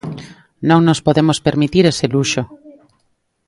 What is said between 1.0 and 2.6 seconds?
podemos permitir ese luxo.